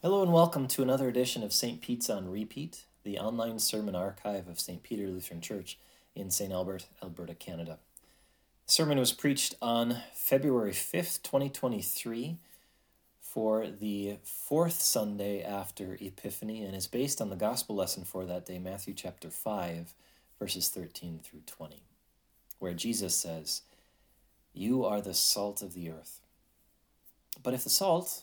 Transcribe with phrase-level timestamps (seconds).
[0.00, 1.80] Hello and welcome to another edition of St.
[1.80, 4.80] Pete's on Repeat, the online sermon archive of St.
[4.84, 5.76] Peter Lutheran Church
[6.14, 6.52] in St.
[6.52, 7.80] Albert, Alberta, Canada.
[8.68, 12.36] The sermon was preached on February 5th, 2023,
[13.20, 18.46] for the fourth Sunday after Epiphany, and is based on the gospel lesson for that
[18.46, 19.94] day, Matthew chapter 5,
[20.38, 21.82] verses 13 through 20,
[22.60, 23.62] where Jesus says,
[24.54, 26.20] You are the salt of the earth.
[27.42, 28.22] But if the salt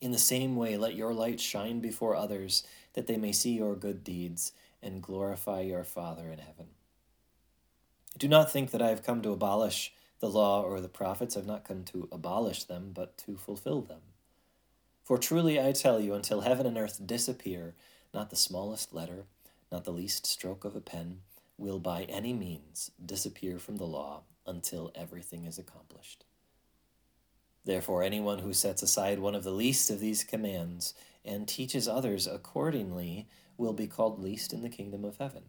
[0.00, 2.62] In the same way, let your light shine before others,
[2.92, 6.66] that they may see your good deeds and glorify your Father in heaven.
[8.18, 11.36] Do not think that I have come to abolish the law or the prophets.
[11.36, 14.00] I have not come to abolish them, but to fulfill them.
[15.02, 17.74] For truly I tell you, until heaven and earth disappear,
[18.12, 19.24] not the smallest letter,
[19.72, 21.20] not the least stroke of a pen,
[21.58, 26.24] will by any means disappear from the law until everything is accomplished.
[27.64, 32.26] Therefore, anyone who sets aside one of the least of these commands and teaches others
[32.26, 33.26] accordingly
[33.56, 35.44] will be called least in the kingdom of heaven.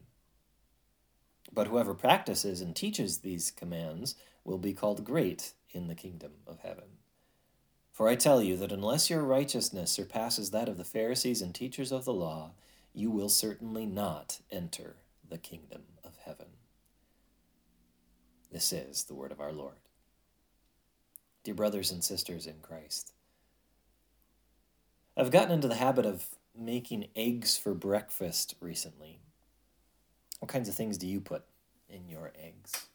[1.51, 6.59] But whoever practices and teaches these commands will be called great in the kingdom of
[6.59, 6.97] heaven.
[7.91, 11.91] For I tell you that unless your righteousness surpasses that of the Pharisees and teachers
[11.91, 12.51] of the law,
[12.93, 16.47] you will certainly not enter the kingdom of heaven.
[18.51, 19.79] This is the word of our Lord.
[21.45, 23.13] Dear brothers and sisters in Christ,
[25.15, 26.25] I've gotten into the habit of
[26.57, 29.19] making eggs for breakfast recently.
[30.39, 31.43] What kinds of things do you put
[31.87, 32.87] in your eggs?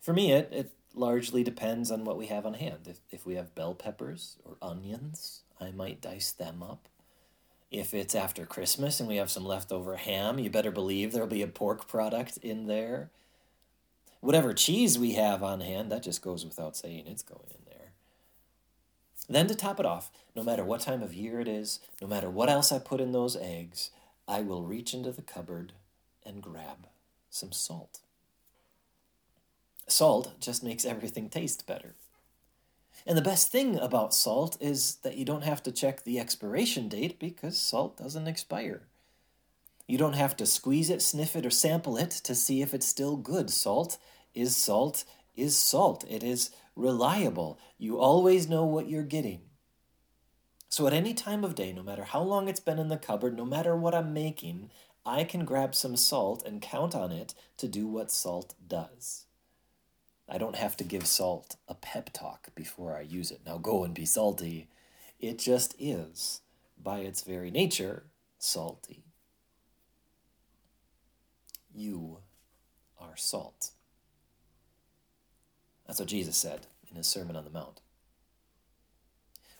[0.00, 2.88] For me, it, it largely depends on what we have on hand.
[2.88, 6.88] If, if we have bell peppers or onions, I might dice them up.
[7.70, 11.42] If it's after Christmas and we have some leftover ham, you better believe there'll be
[11.42, 13.10] a pork product in there.
[14.24, 17.92] Whatever cheese we have on hand, that just goes without saying, it's going in there.
[19.28, 22.30] Then to top it off, no matter what time of year it is, no matter
[22.30, 23.90] what else I put in those eggs,
[24.26, 25.74] I will reach into the cupboard
[26.24, 26.86] and grab
[27.28, 28.00] some salt.
[29.88, 31.94] Salt just makes everything taste better.
[33.06, 36.88] And the best thing about salt is that you don't have to check the expiration
[36.88, 38.84] date because salt doesn't expire.
[39.86, 42.86] You don't have to squeeze it, sniff it, or sample it to see if it's
[42.86, 43.50] still good.
[43.50, 43.98] Salt
[44.34, 45.04] is salt
[45.36, 46.04] is salt.
[46.08, 47.58] It is reliable.
[47.78, 49.42] You always know what you're getting.
[50.68, 53.36] So at any time of day, no matter how long it's been in the cupboard,
[53.36, 54.70] no matter what I'm making,
[55.06, 59.26] I can grab some salt and count on it to do what salt does.
[60.28, 63.42] I don't have to give salt a pep talk before I use it.
[63.44, 64.68] Now go and be salty.
[65.20, 66.40] It just is,
[66.82, 68.04] by its very nature,
[68.38, 69.04] salty.
[71.74, 72.18] You
[72.98, 73.73] are salt.
[75.86, 77.80] That's what Jesus said in his Sermon on the Mount.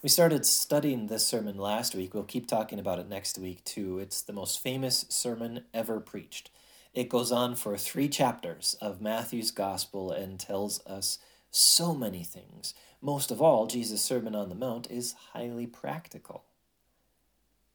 [0.03, 2.12] We started studying this sermon last week.
[2.12, 3.99] We'll keep talking about it next week, too.
[3.99, 6.51] It's the most famous sermon ever preached.
[6.93, 11.19] It goes on for three chapters of Matthew's Gospel and tells us
[11.51, 12.75] so many things.
[13.01, 16.45] Most of all, Jesus' Sermon on the Mount is highly practical.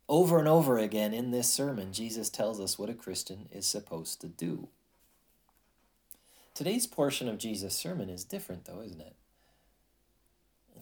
[0.08, 4.22] Over and over again in this sermon, Jesus tells us what a Christian is supposed
[4.22, 4.70] to do.
[6.54, 9.16] Today's portion of Jesus' sermon is different, though, isn't it?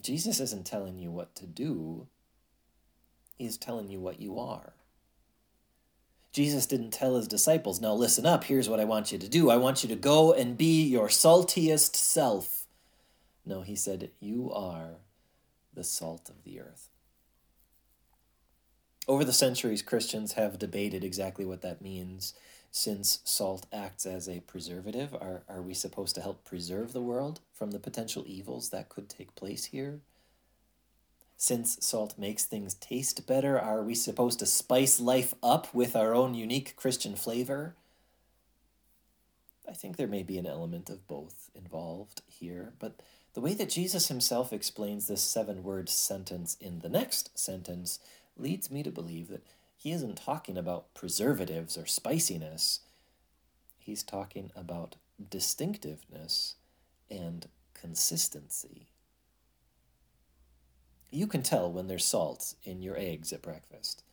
[0.01, 2.07] Jesus isn't telling you what to do,
[3.37, 4.73] He's telling you what you are.
[6.33, 9.49] Jesus didn't tell his disciples, now listen up, here's what I want you to do.
[9.49, 12.67] I want you to go and be your saltiest self.
[13.45, 14.97] No, he said, You are
[15.73, 16.89] the salt of the earth.
[19.07, 22.33] Over the centuries, Christians have debated exactly what that means.
[22.79, 27.39] Since salt acts as a preservative, are, are we supposed to help preserve the world
[27.51, 30.01] from the potential evils that could take place here?
[31.37, 36.13] Since salt makes things taste better, are we supposed to spice life up with our
[36.13, 37.73] own unique Christian flavor?
[39.67, 43.01] I think there may be an element of both involved here, but
[43.33, 47.97] the way that Jesus himself explains this seven word sentence in the next sentence
[48.37, 49.47] leads me to believe that
[49.77, 52.79] he isn't talking about preservatives or spiciness.
[53.77, 54.95] He's talking about
[55.29, 56.55] distinctiveness
[57.09, 58.87] and consistency.
[61.11, 64.03] You can tell when there's salt in your eggs at breakfast.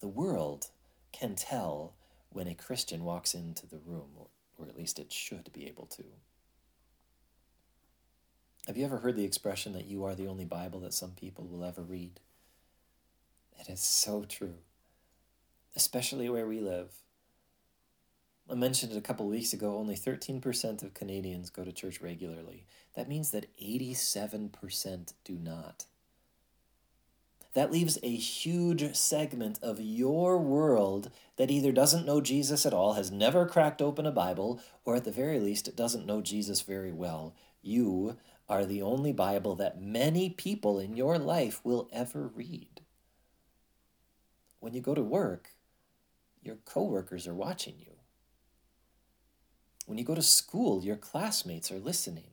[0.00, 0.68] The world
[1.12, 1.92] can tell
[2.30, 4.08] when a Christian walks into the room,
[4.56, 6.04] or, at least it should be able to.
[8.68, 11.44] Have you ever heard the expression that you are the only Bible that some people
[11.44, 12.20] will ever read?
[13.58, 14.54] It is so true,
[15.76, 16.90] especially where we live.
[18.50, 22.66] I mentioned it a couple weeks ago only 13% of Canadians go to church regularly.
[22.94, 25.86] That means that 87% do not.
[27.54, 32.94] That leaves a huge segment of your world that either doesn't know Jesus at all,
[32.94, 36.92] has never cracked open a Bible, or at the very least doesn't know Jesus very
[36.92, 37.34] well.
[37.62, 38.16] You
[38.48, 42.81] are the only Bible that many people in your life will ever read.
[44.62, 45.48] When you go to work,
[46.40, 47.94] your coworkers are watching you.
[49.86, 52.30] When you go to school, your classmates are listening.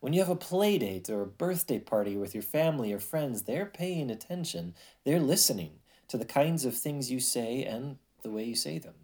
[0.00, 3.42] When you have a play date or a birthday party with your family or friends,
[3.42, 4.74] they're paying attention.
[5.04, 5.74] They're listening
[6.08, 8.94] to the kinds of things you say and the way you say them.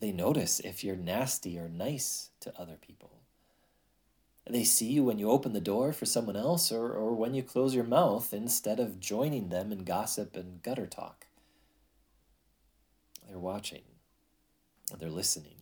[0.00, 3.19] They notice if you're nasty or nice to other people.
[4.50, 7.42] They see you when you open the door for someone else or, or when you
[7.44, 11.26] close your mouth instead of joining them in gossip and gutter talk.
[13.28, 13.82] They're watching,
[14.98, 15.54] they're listening.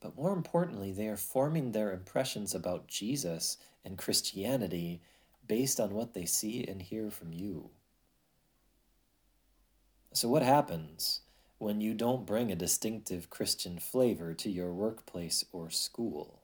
[0.00, 5.00] But more importantly, they are forming their impressions about Jesus and Christianity
[5.46, 7.70] based on what they see and hear from you.
[10.12, 11.20] So, what happens
[11.58, 16.37] when you don't bring a distinctive Christian flavor to your workplace or school?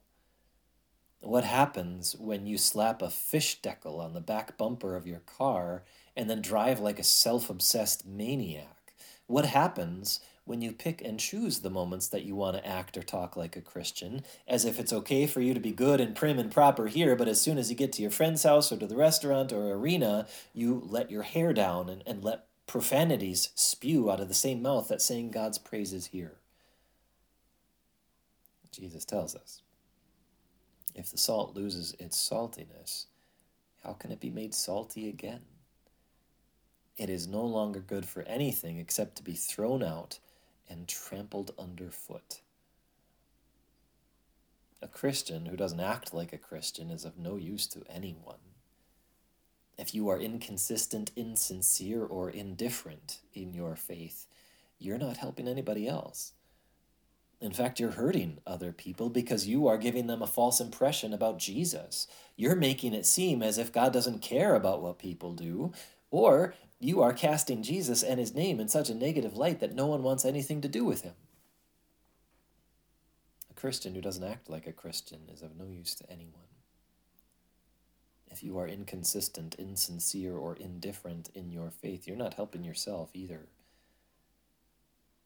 [1.25, 5.82] What happens when you slap a fish decal on the back bumper of your car
[6.15, 8.93] and then drive like a self obsessed maniac?
[9.26, 13.03] What happens when you pick and choose the moments that you want to act or
[13.03, 16.38] talk like a Christian, as if it's okay for you to be good and prim
[16.38, 18.87] and proper here, but as soon as you get to your friend's house or to
[18.87, 24.20] the restaurant or arena, you let your hair down and, and let profanities spew out
[24.20, 26.37] of the same mouth that saying God's praises here.
[28.70, 29.64] Jesus tells us
[30.94, 33.06] if the salt loses its saltiness,
[33.82, 35.43] how can it be made salty again?
[36.96, 40.20] It is no longer good for anything except to be thrown out
[40.69, 42.41] and trampled underfoot.
[44.81, 48.38] A Christian who doesn't act like a Christian is of no use to anyone.
[49.76, 54.26] If you are inconsistent, insincere, or indifferent in your faith,
[54.79, 56.32] you're not helping anybody else.
[57.41, 61.39] In fact, you're hurting other people because you are giving them a false impression about
[61.39, 62.07] Jesus.
[62.37, 65.73] You're making it seem as if God doesn't care about what people do,
[66.11, 69.87] or you are casting Jesus and his name in such a negative light that no
[69.87, 71.15] one wants anything to do with him.
[73.51, 76.43] A Christian who doesn't act like a Christian is of no use to anyone.
[78.31, 83.49] If you are inconsistent, insincere, or indifferent in your faith, you're not helping yourself either.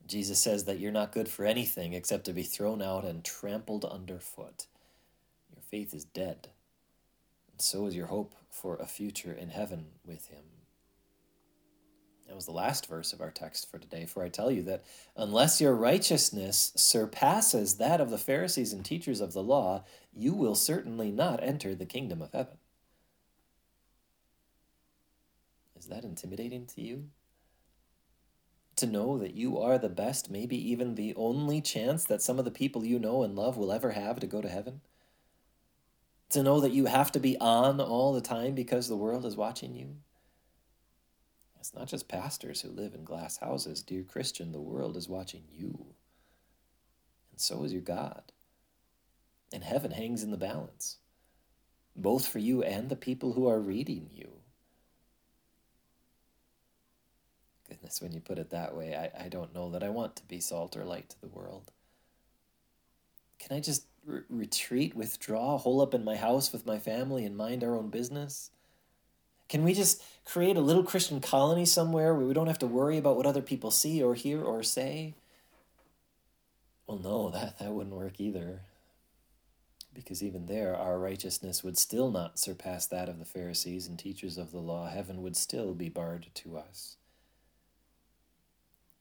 [0.09, 3.85] Jesus says that you're not good for anything except to be thrown out and trampled
[3.85, 4.67] underfoot.
[5.55, 6.49] Your faith is dead,
[7.53, 10.45] and so is your hope for a future in heaven with Him.
[12.27, 14.07] That was the last verse of our text for today.
[14.07, 14.85] For I tell you that
[15.17, 20.55] unless your righteousness surpasses that of the Pharisees and teachers of the law, you will
[20.55, 22.59] certainly not enter the kingdom of heaven.
[25.79, 27.09] Is that intimidating to you?
[28.79, 32.45] To know that you are the best, maybe even the only chance that some of
[32.45, 34.83] the people you know and love will ever have to go to heaven?
[36.31, 39.37] To know that you have to be on all the time because the world is
[39.37, 39.97] watching you?
[41.59, 43.83] It's not just pastors who live in glass houses.
[43.83, 45.87] Dear Christian, the world is watching you.
[47.33, 48.31] And so is your God.
[49.53, 50.99] And heaven hangs in the balance,
[51.97, 54.38] both for you and the people who are reading you.
[57.69, 60.27] Goodness, when you put it that way, I, I don't know that I want to
[60.27, 61.71] be salt or light to the world.
[63.39, 67.37] Can I just re- retreat, withdraw, hole up in my house with my family and
[67.37, 68.51] mind our own business?
[69.49, 72.99] Can we just create a little Christian colony somewhere where we don't have to worry
[72.99, 75.15] about what other people see or hear or say?
[76.87, 78.63] Well, no, that, that wouldn't work either.
[79.95, 84.39] Because even there, our righteousness would still not surpass that of the Pharisees and teachers
[84.39, 84.89] of the law.
[84.89, 86.97] Heaven would still be barred to us.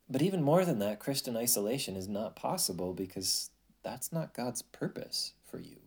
[0.10, 3.52] But even more than that, Christian isolation is not possible because
[3.84, 5.78] that's not God's purpose for you.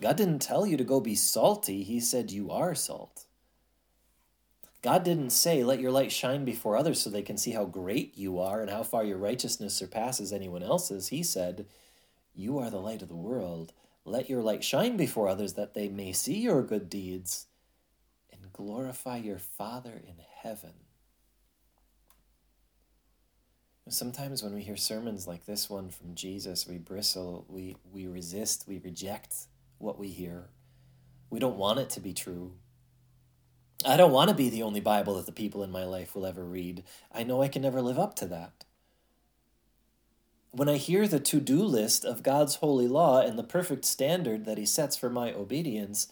[0.00, 3.26] God didn't tell you to go be salty, He said you are salt.
[4.82, 8.16] God didn't say, Let your light shine before others so they can see how great
[8.16, 11.08] you are and how far your righteousness surpasses anyone else's.
[11.08, 11.66] He said,
[12.34, 13.72] You are the light of the world.
[14.06, 17.46] Let your light shine before others that they may see your good deeds
[18.32, 20.72] and glorify your Father in heaven.
[23.90, 28.66] Sometimes when we hear sermons like this one from Jesus, we bristle, we, we resist,
[28.68, 29.34] we reject
[29.78, 30.44] what we hear.
[31.28, 32.52] We don't want it to be true.
[33.84, 36.24] I don't want to be the only Bible that the people in my life will
[36.24, 36.84] ever read.
[37.12, 38.64] I know I can never live up to that.
[40.52, 44.44] When I hear the to do list of God's holy law and the perfect standard
[44.44, 46.06] that He sets for my obedience,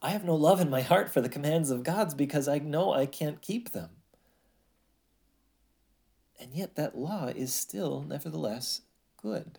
[0.00, 2.94] I have no love in my heart for the commands of God's because I know
[2.94, 3.99] I can't keep them.
[6.40, 8.80] And yet, that law is still, nevertheless,
[9.20, 9.58] good.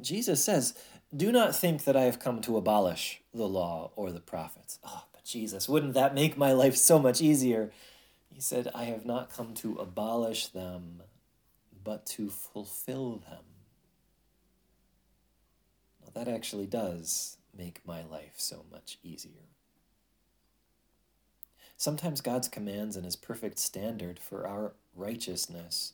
[0.00, 0.74] Jesus says,
[1.14, 4.78] Do not think that I have come to abolish the law or the prophets.
[4.82, 7.70] Oh, but Jesus, wouldn't that make my life so much easier?
[8.32, 11.02] He said, I have not come to abolish them,
[11.84, 13.44] but to fulfill them.
[16.14, 19.48] That actually does make my life so much easier.
[21.78, 25.92] Sometimes God's commands and his perfect standard for our righteousness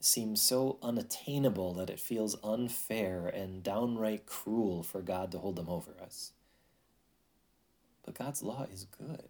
[0.00, 5.68] seem so unattainable that it feels unfair and downright cruel for God to hold them
[5.68, 6.32] over us.
[8.04, 9.28] But God's law is good.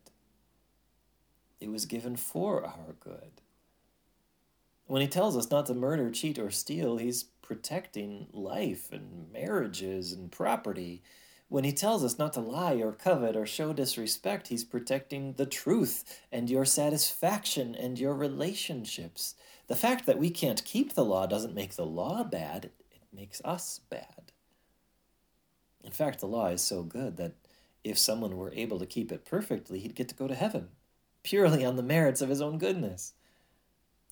[1.60, 3.42] It was given for our good.
[4.86, 10.12] When he tells us not to murder, cheat, or steal, he's protecting life and marriages
[10.12, 11.02] and property.
[11.54, 15.46] When he tells us not to lie or covet or show disrespect, he's protecting the
[15.46, 19.36] truth and your satisfaction and your relationships.
[19.68, 23.40] The fact that we can't keep the law doesn't make the law bad, it makes
[23.44, 24.32] us bad.
[25.84, 27.34] In fact, the law is so good that
[27.84, 30.70] if someone were able to keep it perfectly, he'd get to go to heaven,
[31.22, 33.12] purely on the merits of his own goodness.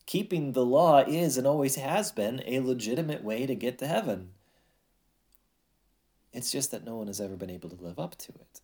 [0.06, 4.28] Keeping the law is and always has been a legitimate way to get to heaven.
[6.32, 8.60] It's just that no one has ever been able to live up to it.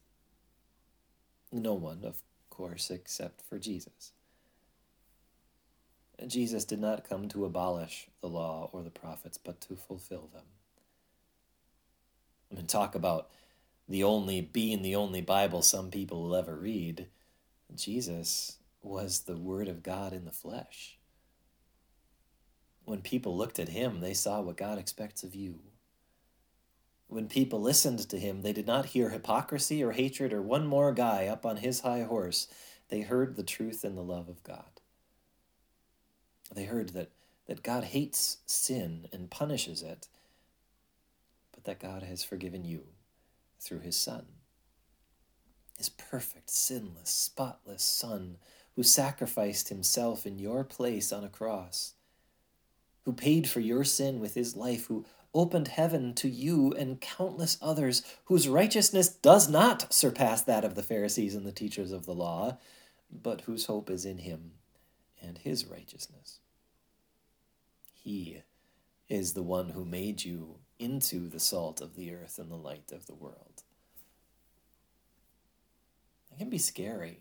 [1.53, 4.13] No one, of course, except for Jesus.
[6.27, 10.45] Jesus did not come to abolish the law or the prophets, but to fulfill them.
[12.51, 13.31] I mean, talk about
[13.89, 17.07] the only, being the only Bible some people will ever read.
[17.75, 20.99] Jesus was the Word of God in the flesh.
[22.85, 25.61] When people looked at him, they saw what God expects of you.
[27.09, 30.93] When people listened to him, they did not hear hypocrisy or hatred or one more
[30.93, 32.49] guy up on his high horse.
[32.91, 34.81] They heard the truth and the love of God.
[36.55, 37.11] They heard that,
[37.47, 40.09] that God hates sin and punishes it,
[41.53, 42.85] but that God has forgiven you
[43.59, 44.27] through his Son.
[45.79, 48.37] His perfect, sinless, spotless Son,
[48.77, 51.95] who sacrificed himself in your place on a cross,
[53.05, 57.59] who paid for your sin with his life, who opened heaven to you and countless
[57.61, 62.15] others whose righteousness does not surpass that of the Pharisees and the teachers of the
[62.15, 62.59] law,
[63.11, 64.53] but whose hope is in him
[65.23, 66.41] and his righteousness.
[67.93, 68.43] He
[69.09, 72.93] is the one who made you into the salt of the earth and the light
[72.93, 73.63] of the world.
[76.33, 77.21] It can be scary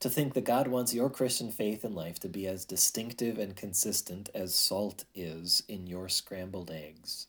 [0.00, 3.56] to think that God wants your Christian faith and life to be as distinctive and
[3.56, 7.26] consistent as salt is in your scrambled eggs.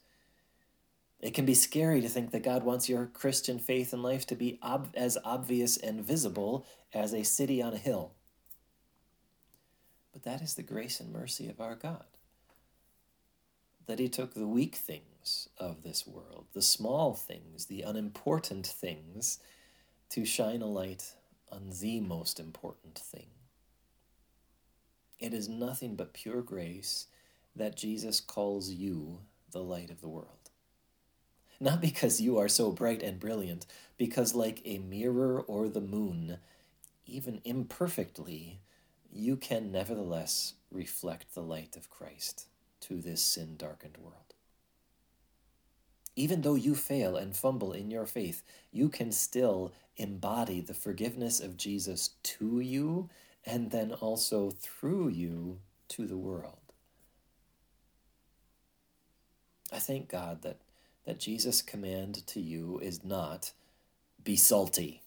[1.19, 4.35] It can be scary to think that God wants your Christian faith and life to
[4.35, 8.13] be ob- as obvious and visible as a city on a hill.
[10.13, 12.05] But that is the grace and mercy of our God.
[13.88, 19.39] That He took the weak things of this world, the small things, the unimportant things,
[20.11, 21.15] to shine a light
[21.51, 23.27] on the most important thing.
[25.20, 27.08] It is nothing but pure grace
[27.56, 29.20] that Jesus calls you
[29.51, 30.50] the light of the world.
[31.60, 33.65] Not because you are so bright and brilliant,
[33.98, 36.38] because like a mirror or the moon,
[37.06, 38.62] even imperfectly,
[39.12, 42.46] you can nevertheless reflect the light of Christ
[42.82, 44.28] to this sin darkened world.
[46.19, 51.39] Even though you fail and fumble in your faith, you can still embody the forgiveness
[51.39, 53.09] of Jesus to you
[53.45, 56.73] and then also through you to the world.
[59.71, 60.57] I thank God that,
[61.05, 63.53] that Jesus' command to you is not
[64.21, 65.03] be salty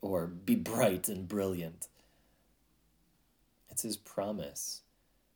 [0.00, 1.88] or be bright and brilliant.
[3.68, 4.80] It's his promise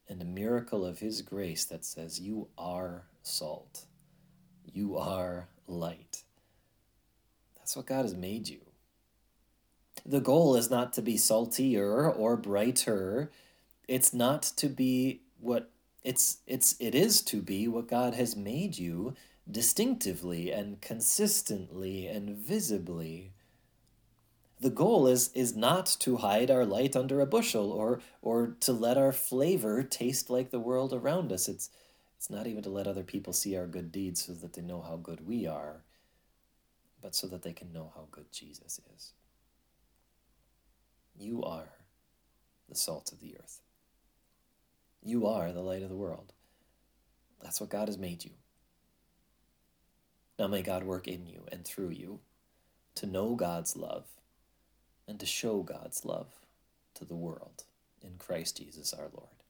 [0.09, 3.85] and a miracle of his grace that says, You are salt.
[4.75, 6.25] You are light.
[7.57, 8.61] That's what God has made you.
[10.07, 13.31] The goal is not to be saltier or brighter.
[13.89, 15.71] It's not to be what
[16.05, 19.15] it's it's it is to be what God has made you
[19.51, 23.33] distinctively and consistently and visibly.
[24.61, 28.73] the goal is is not to hide our light under a bushel or or to
[28.73, 31.49] let our flavor taste like the world around us.
[31.49, 31.71] It's
[32.25, 34.81] it's not even to let other people see our good deeds so that they know
[34.81, 35.83] how good we are,
[37.03, 39.13] but so that they can know how good Jesus is.
[41.15, 41.69] You are
[42.67, 43.61] the salt of the earth.
[45.03, 46.33] You are the light of the world.
[47.43, 48.31] That's what God has made you.
[50.39, 52.21] Now may God work in you and through you
[52.95, 54.07] to know God's love
[55.07, 56.29] and to show God's love
[56.95, 57.65] to the world
[58.01, 59.44] in Christ Jesus our Lord.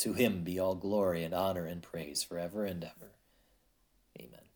[0.00, 3.12] To him be all glory and honor and praise forever and ever.
[4.18, 4.49] Amen.